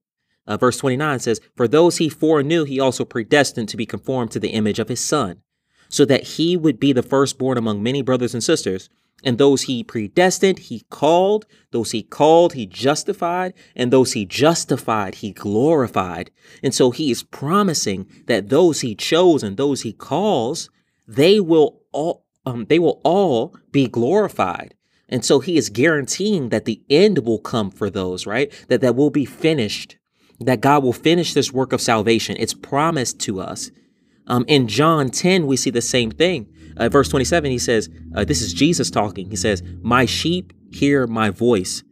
Uh, 0.50 0.56
verse 0.56 0.78
29 0.78 1.20
says, 1.20 1.40
For 1.56 1.68
those 1.68 1.98
he 1.98 2.08
foreknew, 2.08 2.64
he 2.64 2.80
also 2.80 3.04
predestined 3.04 3.68
to 3.68 3.76
be 3.76 3.86
conformed 3.86 4.32
to 4.32 4.40
the 4.40 4.48
image 4.48 4.80
of 4.80 4.88
his 4.88 4.98
son, 4.98 5.42
so 5.88 6.04
that 6.06 6.24
he 6.24 6.56
would 6.56 6.80
be 6.80 6.92
the 6.92 7.04
firstborn 7.04 7.56
among 7.56 7.84
many 7.84 8.02
brothers 8.02 8.34
and 8.34 8.42
sisters. 8.42 8.90
And 9.22 9.38
those 9.38 9.62
he 9.62 9.84
predestined, 9.84 10.58
he 10.58 10.80
called. 10.90 11.46
Those 11.70 11.92
he 11.92 12.02
called, 12.02 12.54
he 12.54 12.66
justified. 12.66 13.54
And 13.76 13.92
those 13.92 14.14
he 14.14 14.24
justified, 14.24 15.16
he 15.16 15.30
glorified. 15.30 16.32
And 16.64 16.74
so 16.74 16.90
he 16.90 17.12
is 17.12 17.22
promising 17.22 18.10
that 18.26 18.48
those 18.48 18.80
he 18.80 18.96
chose 18.96 19.44
and 19.44 19.56
those 19.56 19.82
he 19.82 19.92
calls, 19.92 20.68
they 21.06 21.38
will 21.38 21.82
all, 21.92 22.24
um, 22.44 22.64
they 22.64 22.80
will 22.80 23.00
all 23.04 23.54
be 23.70 23.86
glorified. 23.86 24.74
And 25.08 25.24
so 25.24 25.38
he 25.38 25.56
is 25.56 25.70
guaranteeing 25.70 26.48
that 26.48 26.64
the 26.64 26.82
end 26.90 27.18
will 27.18 27.38
come 27.38 27.70
for 27.70 27.88
those, 27.88 28.26
right? 28.26 28.50
That 28.66 28.80
that 28.80 28.96
will 28.96 29.10
be 29.10 29.24
finished. 29.24 29.96
That 30.40 30.60
God 30.60 30.82
will 30.82 30.92
finish 30.92 31.34
this 31.34 31.52
work 31.52 31.72
of 31.72 31.80
salvation. 31.80 32.36
It's 32.38 32.54
promised 32.54 33.20
to 33.20 33.40
us. 33.40 33.70
Um, 34.26 34.44
in 34.48 34.68
John 34.68 35.10
10, 35.10 35.46
we 35.46 35.56
see 35.56 35.70
the 35.70 35.82
same 35.82 36.10
thing. 36.10 36.48
Uh, 36.76 36.88
verse 36.88 37.08
27, 37.08 37.50
he 37.50 37.58
says, 37.58 37.90
uh, 38.14 38.24
This 38.24 38.40
is 38.40 38.54
Jesus 38.54 38.90
talking. 38.90 39.28
He 39.28 39.36
says, 39.36 39.62
My 39.82 40.06
sheep 40.06 40.52
hear 40.70 41.06
my 41.06 41.30
voice, 41.30 41.82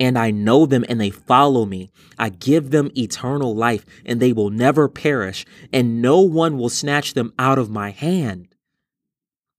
and 0.00 0.18
I 0.18 0.30
know 0.30 0.66
them, 0.66 0.84
and 0.88 1.00
they 1.00 1.10
follow 1.10 1.64
me. 1.64 1.90
I 2.18 2.30
give 2.30 2.70
them 2.70 2.90
eternal 2.96 3.54
life, 3.54 3.84
and 4.04 4.20
they 4.20 4.32
will 4.32 4.50
never 4.50 4.88
perish, 4.88 5.44
and 5.72 6.00
no 6.00 6.20
one 6.20 6.56
will 6.56 6.70
snatch 6.70 7.14
them 7.14 7.32
out 7.38 7.58
of 7.58 7.70
my 7.70 7.90
hand. 7.90 8.52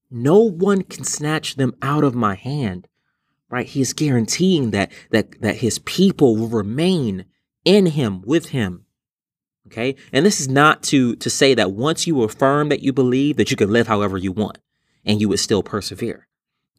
No 0.10 0.40
one 0.40 0.84
can 0.84 1.04
snatch 1.04 1.56
them 1.56 1.76
out 1.82 2.04
of 2.04 2.14
my 2.14 2.36
hand. 2.36 2.88
Right? 3.50 3.68
He 3.68 3.82
is 3.82 3.94
guaranteeing 3.94 4.72
that 4.72 4.92
that 5.12 5.40
that 5.42 5.58
his 5.58 5.78
people 5.80 6.36
will 6.36 6.48
remain 6.48 7.26
in 7.66 7.88
him, 7.88 8.22
with 8.22 8.50
him. 8.50 8.86
Okay. 9.68 9.96
And 10.12 10.26
this 10.26 10.40
is 10.40 10.50
not 10.50 10.84
to, 10.84 11.16
to 11.16 11.30
say 11.30 11.54
that 11.54 11.72
once 11.72 12.06
you 12.06 12.22
affirm 12.24 12.70
that 12.70 12.82
you 12.82 12.94
believe 12.94 13.38
that 13.38 13.50
you 13.50 13.58
can 13.58 13.72
live 13.72 13.88
however 13.88 14.18
you 14.18 14.32
want 14.32 14.58
and 15.06 15.22
you 15.22 15.30
would 15.30 15.40
still 15.40 15.64
persevere. 15.64 16.28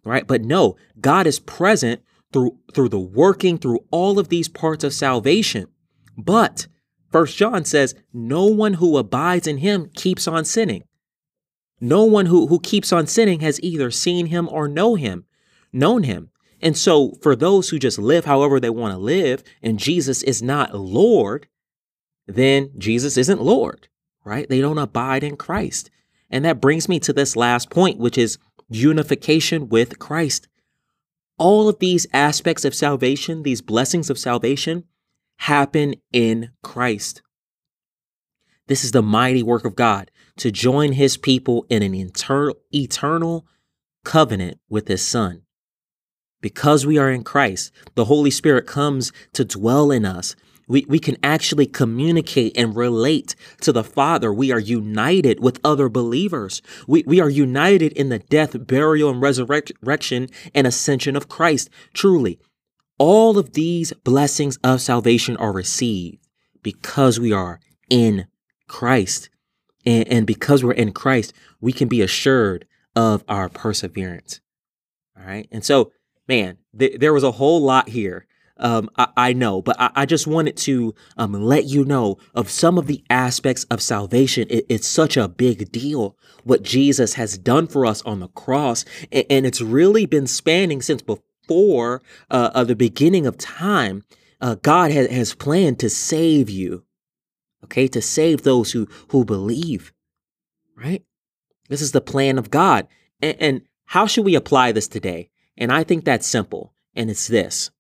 Right. 0.05 0.27
But 0.27 0.43
no, 0.43 0.77
God 1.01 1.27
is 1.27 1.39
present 1.39 2.03
through, 2.33 2.59
through 2.75 2.91
the 2.91 2.99
working 2.99 3.59
through 3.59 3.81
all 3.91 4.19
of 4.19 4.29
these 4.29 4.49
parts 4.49 4.85
of 4.85 4.93
salvation. 4.93 5.69
But 6.17 6.67
First 7.11 7.37
John 7.37 7.65
says, 7.65 7.95
no 8.13 8.47
one 8.47 8.75
who 8.75 8.99
abides 8.99 9.47
in 9.47 9.59
him 9.59 9.89
keeps 9.95 10.29
on 10.29 10.45
sinning. 10.45 10.85
No 11.81 12.05
one 12.05 12.27
who, 12.27 12.49
who 12.49 12.59
keeps 12.61 12.93
on 12.93 13.07
sinning 13.07 13.41
has 13.41 13.61
either 13.63 13.91
seen 13.91 14.27
him 14.27 14.49
or 14.51 14.69
know 14.69 14.95
him, 14.95 15.25
known 15.73 16.03
him. 16.03 16.31
And 16.65 16.79
so 16.79 17.13
for 17.21 17.37
those 17.37 17.69
who 17.69 17.79
just 17.79 17.99
live 17.99 18.25
however 18.25 18.59
they 18.59 18.71
want 18.71 18.95
to 18.95 18.99
live 18.99 19.45
and 19.63 19.79
Jesus 19.79 20.23
is 20.23 20.43
not 20.43 20.75
Lord, 20.75 21.47
then 22.27 22.71
Jesus 22.79 23.19
isn't 23.19 23.43
Lord, 23.43 23.89
right? 24.25 24.49
They 24.49 24.63
don't 24.63 24.79
abide 24.79 25.23
in 25.23 25.37
Christ. 25.37 25.91
And 26.31 26.43
that 26.47 26.63
brings 26.63 26.89
me 26.89 26.99
to 27.01 27.13
this 27.13 27.37
last 27.37 27.69
point, 27.69 27.99
which 27.99 28.17
is 28.17 28.39
unification 28.71 29.69
with 29.69 29.99
Christ. 29.99 30.49
All 31.37 31.69
of 31.69 31.81
these 31.81 32.07
aspects 32.15 32.65
of 32.65 32.75
salvation, 32.75 33.43
these 33.43 33.61
blessings 33.61 34.09
of 34.09 34.19
salvation, 34.19 34.85
happen 35.41 35.97
in 36.13 36.51
Christ. 36.63 37.21
This 38.69 38.85
is 38.85 38.93
the 38.93 39.03
mighty 39.03 39.43
work 39.43 39.67
of 39.67 39.77
God 39.77 40.11
to 40.39 40.51
join 40.51 40.93
his 40.93 41.19
people 41.19 41.67
in 41.69 41.83
an 41.83 41.95
eternal, 41.95 42.57
eternal 42.73 43.47
covenant 44.03 44.59
with 44.71 44.89
his 44.89 45.05
son. 45.05 45.43
Because 46.45 46.85
we 46.85 46.99
are 46.99 47.11
in 47.11 47.25
Christ, 47.25 47.73
the 47.95 48.05
Holy 48.05 48.31
Spirit 48.31 48.67
comes 48.67 49.13
to 49.33 49.47
dwell 49.47 49.91
in 49.91 50.05
us 50.05 50.37
we, 50.67 50.87
we 50.89 50.99
can 50.99 51.17
actually 51.23 51.67
communicate 51.67 52.57
and 52.57 52.77
relate 52.77 53.35
to 53.61 53.73
the 53.73 53.85
Father. 53.85 54.33
We 54.33 54.51
are 54.53 54.59
united 54.59 55.41
with 55.41 55.61
other 55.65 55.89
believers. 55.89 56.63
We, 56.87 57.05
we 57.07 57.21
are 57.21 57.29
united 57.29 57.93
in 57.93 58.09
the 58.09 58.19
death, 58.19 58.67
burial, 58.67 59.11
and 59.11 59.21
resurrection 59.21 60.29
and 60.55 60.67
ascension 60.67 61.17
of 61.17 61.29
Christ. 61.29 61.69
Truly, 61.93 62.39
all 62.99 63.39
of 63.39 63.53
these 63.53 63.93
blessings 64.05 64.57
of 64.65 64.81
salvation 64.81 65.37
are 65.37 65.53
received 65.53 66.27
because 66.63 67.21
we 67.21 67.33
are 67.33 67.61
in 67.91 68.27
Christ. 68.69 69.29
And, 69.85 70.09
and 70.09 70.27
because 70.27 70.65
we're 70.65 70.73
in 70.73 70.93
Christ, 70.93 71.35
we 71.61 71.73
can 71.73 71.89
be 71.89 72.01
assured 72.01 72.67
of 72.97 73.23
our 73.29 73.51
perseverance. 73.51 74.41
All 75.19 75.27
right. 75.27 75.47
And 75.53 75.65
so, 75.65 75.93
man, 76.29 76.59
th- 76.79 76.99
there 76.99 77.13
was 77.13 77.25
a 77.25 77.33
whole 77.33 77.61
lot 77.61 77.89
here 77.89 78.27
um, 78.57 78.89
I, 78.97 79.09
I, 79.17 79.33
know, 79.33 79.63
but 79.63 79.77
I, 79.81 79.91
I, 79.95 80.07
just 80.07 80.27
wanted 80.27 80.57
to 80.59 80.95
um, 81.17 81.33
let 81.33 81.65
you 81.65 81.85
know 81.85 82.19
of 82.35 82.51
some 82.51 82.79
of 82.79 82.87
the 82.87 83.03
aspects 83.11 83.65
of 83.65 83.83
salvation. 83.83 84.47
It, 84.49 84.67
it's 84.69 84.87
such 84.87 85.17
a 85.17 85.29
big 85.29 85.73
deal 85.73 86.17
what 86.45 86.63
Jesus 86.63 87.15
has 87.15 87.37
done 87.37 87.67
for 87.67 87.85
us 87.85 88.03
on 88.03 88.21
the 88.21 88.29
cross, 88.29 88.85
and, 89.11 89.25
and 89.29 89.47
it's 89.47 89.61
really 89.61 90.07
been 90.07 90.27
spanning 90.27 90.83
since 90.83 91.03
before 91.03 92.03
uh, 92.31 92.51
uh, 92.55 92.65
the 92.65 92.77
beginning 92.77 93.27
of 93.27 93.39
time. 93.39 94.05
Uh, 94.41 94.55
God 94.57 94.93
has, 94.93 95.09
has 95.11 95.35
planned 95.35 95.81
to 95.81 95.91
save 95.91 96.49
you, 96.49 96.85
okay, 97.65 97.89
to 97.89 98.01
save 98.01 98.43
those 98.43 98.73
who 98.73 98.87
who 99.09 99.25
believe, 99.25 99.93
right? 100.77 101.03
This 101.69 101.83
is 101.83 101.93
the 101.93 102.01
plan 102.01 102.39
of 102.39 102.51
God, 102.51 102.87
and, 103.21 103.37
and 103.41 103.63
how 103.87 104.07
should 104.07 104.25
we 104.25 104.37
apply 104.37 104.71
this 104.71 104.87
today? 104.87 105.31
And 105.57 105.73
I 105.73 105.85
think 105.85 106.05
that's 106.05 106.27
simple, 106.27 106.75
and 106.95 107.11
it's 107.11 107.29
this 107.29 107.71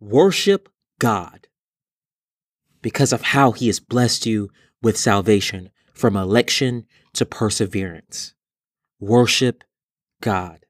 Worship 0.00 0.68
God 0.98 1.46
because 2.82 3.12
of 3.12 3.22
how 3.22 3.52
he 3.52 3.68
has 3.68 3.78
blessed 3.80 4.26
you 4.26 4.50
with 4.82 4.96
salvation 4.96 5.70
from 5.94 6.16
election 6.16 6.84
to 7.14 7.24
perseverance. 7.24 8.34
Worship 8.98 9.62
God. 10.20 10.66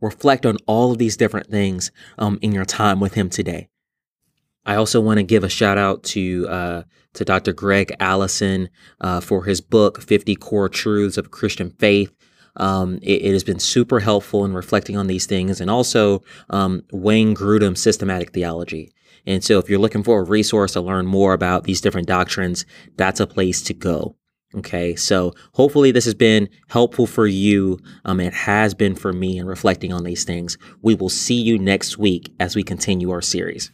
Reflect 0.00 0.44
on 0.44 0.56
all 0.66 0.90
of 0.90 0.98
these 0.98 1.16
different 1.16 1.48
things 1.48 1.92
um, 2.18 2.38
in 2.42 2.50
your 2.52 2.64
time 2.64 2.98
with 2.98 3.14
him 3.14 3.30
today. 3.30 3.68
I 4.64 4.74
also 4.74 5.00
want 5.00 5.18
to 5.18 5.24
give 5.24 5.44
a 5.44 5.48
shout 5.48 5.78
out 5.78 6.02
to 6.04 6.46
uh, 6.48 6.82
to 7.14 7.24
Dr. 7.24 7.52
Gregg 7.52 7.94
Allison 8.00 8.68
uh, 9.00 9.20
for 9.20 9.44
his 9.44 9.60
book, 9.60 10.00
50 10.00 10.34
Core 10.36 10.68
Truths 10.68 11.18
of 11.18 11.30
Christian 11.30 11.70
Faith. 11.70 12.12
Um, 12.56 12.98
it, 13.02 13.22
it, 13.22 13.32
has 13.32 13.44
been 13.44 13.58
super 13.58 14.00
helpful 14.00 14.44
in 14.44 14.52
reflecting 14.52 14.96
on 14.96 15.06
these 15.06 15.26
things, 15.26 15.60
and 15.60 15.70
also 15.70 16.22
um, 16.50 16.82
Wayne 16.92 17.34
Grudem's 17.34 17.80
systematic 17.80 18.32
theology. 18.32 18.92
And 19.26 19.42
so, 19.42 19.58
if 19.58 19.70
you're 19.70 19.78
looking 19.78 20.02
for 20.02 20.20
a 20.20 20.24
resource 20.24 20.72
to 20.72 20.80
learn 20.80 21.06
more 21.06 21.32
about 21.32 21.64
these 21.64 21.80
different 21.80 22.08
doctrines, 22.08 22.66
that's 22.96 23.20
a 23.20 23.26
place 23.26 23.62
to 23.62 23.74
go. 23.74 24.16
Okay, 24.54 24.94
so 24.96 25.32
hopefully 25.54 25.92
this 25.92 26.04
has 26.04 26.14
been 26.14 26.48
helpful 26.68 27.06
for 27.06 27.26
you. 27.26 27.78
Um, 28.04 28.20
it 28.20 28.34
has 28.34 28.74
been 28.74 28.94
for 28.94 29.12
me 29.12 29.38
in 29.38 29.46
reflecting 29.46 29.92
on 29.92 30.04
these 30.04 30.24
things. 30.24 30.58
We 30.82 30.94
will 30.94 31.08
see 31.08 31.40
you 31.40 31.58
next 31.58 31.96
week 31.96 32.34
as 32.38 32.54
we 32.54 32.62
continue 32.62 33.10
our 33.10 33.22
series. 33.22 33.72